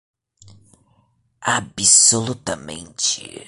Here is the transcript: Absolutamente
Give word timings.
Absolutamente 1.57 3.21